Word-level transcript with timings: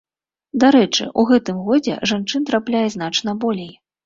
Дарэчы, 0.63 1.03
у 1.23 1.25
гэтым 1.31 1.59
годзе 1.67 1.99
жанчын 2.13 2.49
трапляе 2.49 2.83
значна 2.97 3.37
болей. 3.47 3.71